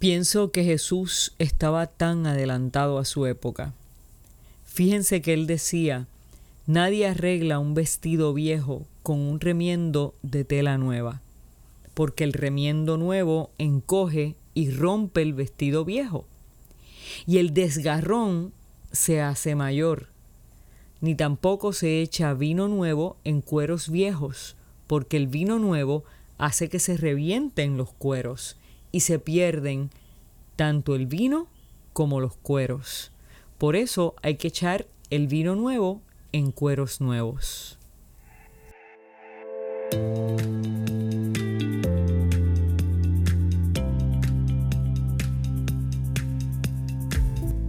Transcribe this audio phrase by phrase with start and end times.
[0.00, 3.74] Pienso que Jesús estaba tan adelantado a su época.
[4.64, 6.06] Fíjense que él decía,
[6.66, 11.20] nadie arregla un vestido viejo con un remiendo de tela nueva,
[11.92, 16.24] porque el remiendo nuevo encoge y rompe el vestido viejo,
[17.26, 18.54] y el desgarrón
[18.92, 20.08] se hace mayor.
[21.02, 24.56] Ni tampoco se echa vino nuevo en cueros viejos,
[24.86, 26.04] porque el vino nuevo
[26.38, 28.56] hace que se revienten los cueros
[28.92, 29.90] y se pierden
[30.56, 31.48] tanto el vino
[31.92, 33.12] como los cueros.
[33.58, 36.00] Por eso hay que echar el vino nuevo
[36.32, 37.78] en cueros nuevos.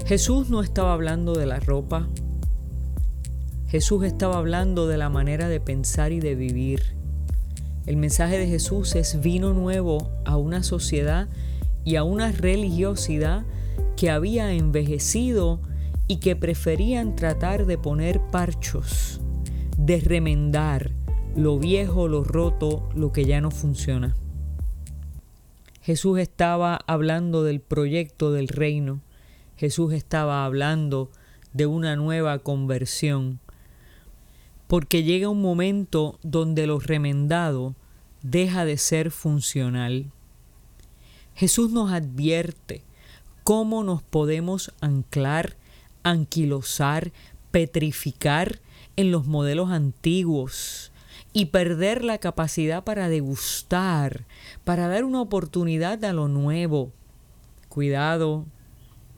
[0.05, 2.09] Jesús no estaba hablando de la ropa,
[3.71, 7.00] Jesús estaba hablando de la manera de pensar y de vivir.
[7.85, 11.27] El mensaje de Jesús es vino nuevo a una sociedad
[11.83, 13.43] y a una religiosidad
[13.97, 15.59] que había envejecido
[16.07, 19.19] y que preferían tratar de poner parchos,
[19.77, 20.91] de remendar
[21.35, 24.15] lo viejo, lo roto, lo que ya no funciona.
[25.81, 29.01] Jesús estaba hablando del proyecto del reino.
[29.55, 31.09] Jesús estaba hablando
[31.53, 33.39] de una nueva conversión.
[34.71, 37.75] Porque llega un momento donde lo remendado
[38.23, 40.05] deja de ser funcional.
[41.35, 42.81] Jesús nos advierte
[43.43, 45.57] cómo nos podemos anclar,
[46.03, 47.11] anquilosar,
[47.51, 48.61] petrificar
[48.95, 50.93] en los modelos antiguos
[51.33, 54.23] y perder la capacidad para degustar,
[54.63, 56.93] para dar una oportunidad a lo nuevo.
[57.67, 58.45] Cuidado,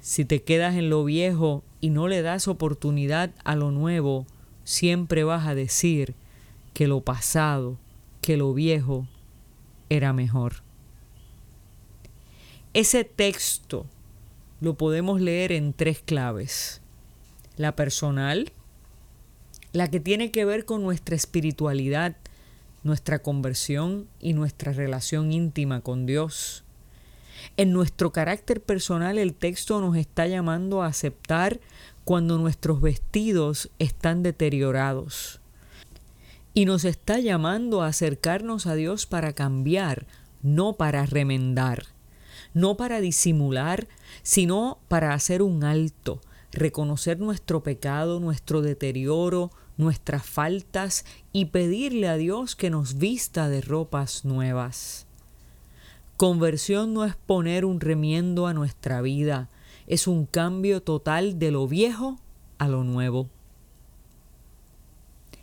[0.02, 4.26] si te quedas en lo viejo y no le das oportunidad a lo nuevo,
[4.64, 6.16] siempre vas a decir
[6.74, 7.78] que lo pasado,
[8.22, 9.08] que lo viejo
[9.90, 10.64] era mejor.
[12.74, 13.86] Ese texto
[14.60, 16.82] lo podemos leer en tres claves.
[17.58, 18.52] La personal,
[19.74, 22.16] la que tiene que ver con nuestra espiritualidad,
[22.84, 26.64] nuestra conversión y nuestra relación íntima con Dios.
[27.58, 31.60] En nuestro carácter personal el texto nos está llamando a aceptar
[32.04, 35.40] cuando nuestros vestidos están deteriorados.
[36.54, 40.06] Y nos está llamando a acercarnos a Dios para cambiar,
[40.42, 41.94] no para remendar
[42.54, 43.88] no para disimular,
[44.22, 46.22] sino para hacer un alto,
[46.52, 53.62] reconocer nuestro pecado, nuestro deterioro, nuestras faltas y pedirle a Dios que nos vista de
[53.62, 55.08] ropas nuevas.
[56.18, 59.50] Conversión no es poner un remiendo a nuestra vida,
[59.88, 62.20] es un cambio total de lo viejo
[62.58, 63.30] a lo nuevo.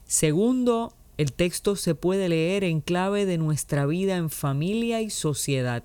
[0.05, 5.85] Segundo, el texto se puede leer en clave de nuestra vida en familia y sociedad.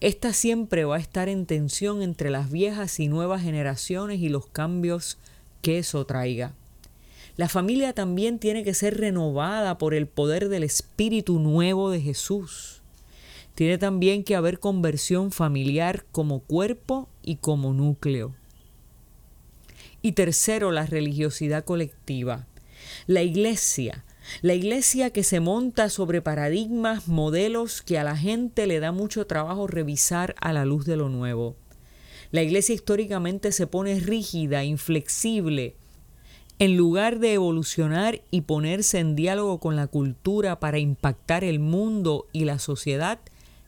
[0.00, 4.46] Esta siempre va a estar en tensión entre las viejas y nuevas generaciones y los
[4.46, 5.18] cambios
[5.62, 6.54] que eso traiga.
[7.36, 12.82] La familia también tiene que ser renovada por el poder del Espíritu nuevo de Jesús.
[13.54, 18.34] Tiene también que haber conversión familiar como cuerpo y como núcleo.
[20.02, 22.46] Y tercero, la religiosidad colectiva.
[23.06, 24.04] La iglesia
[24.42, 29.26] la iglesia que se monta sobre paradigmas, modelos que a la gente le da mucho
[29.26, 31.56] trabajo revisar a la luz de lo nuevo.
[32.30, 35.76] La iglesia históricamente se pone rígida, inflexible,
[36.58, 42.26] en lugar de evolucionar y ponerse en diálogo con la cultura para impactar el mundo
[42.32, 43.20] y la sociedad,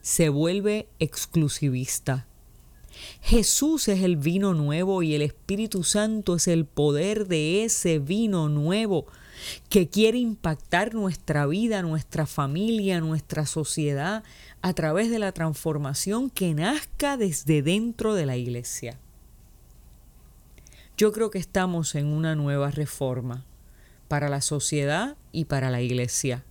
[0.07, 2.29] se vuelve exclusivista.
[3.23, 8.49] Jesús es el vino nuevo y el Espíritu Santo es el poder de ese vino
[8.49, 9.07] nuevo
[9.69, 14.23] que quiere impactar nuestra vida, nuestra familia, nuestra sociedad
[14.63, 19.01] a través de la transformación que nazca desde dentro de la iglesia.
[20.97, 23.45] Yo creo que estamos en una nueva reforma
[24.07, 26.45] para la sociedad y para la iglesia.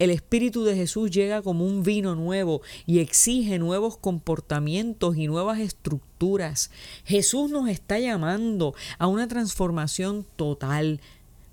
[0.00, 5.58] El Espíritu de Jesús llega como un vino nuevo y exige nuevos comportamientos y nuevas
[5.58, 6.70] estructuras.
[7.04, 11.00] Jesús nos está llamando a una transformación total,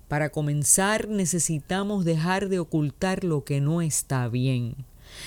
[0.08, 4.76] para comenzar necesitamos dejar de ocultar lo que no está bien.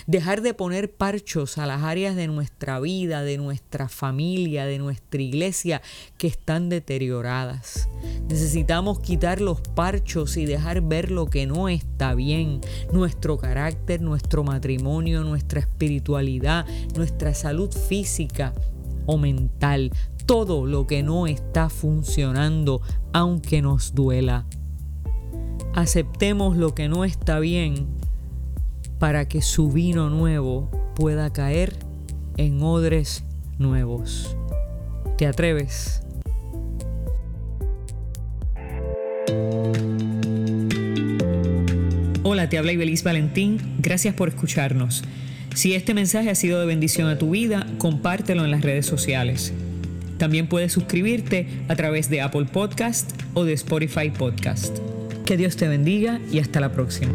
[0.07, 5.21] Dejar de poner parchos a las áreas de nuestra vida, de nuestra familia, de nuestra
[5.21, 5.81] iglesia
[6.17, 7.89] que están deterioradas.
[8.27, 12.61] Necesitamos quitar los parchos y dejar ver lo que no está bien.
[12.91, 18.53] Nuestro carácter, nuestro matrimonio, nuestra espiritualidad, nuestra salud física
[19.05, 19.91] o mental.
[20.25, 22.81] Todo lo que no está funcionando
[23.13, 24.45] aunque nos duela
[25.73, 27.87] aceptemos lo que no está bien
[29.01, 31.73] para que su vino nuevo pueda caer
[32.37, 33.23] en odres
[33.57, 34.37] nuevos.
[35.17, 36.03] ¿Te atreves?
[42.21, 43.57] Hola, te habla Ibeliz Valentín.
[43.79, 45.03] Gracias por escucharnos.
[45.55, 49.51] Si este mensaje ha sido de bendición a tu vida, compártelo en las redes sociales.
[50.19, 54.77] También puedes suscribirte a través de Apple Podcast o de Spotify Podcast.
[55.25, 57.11] Que Dios te bendiga y hasta la próxima.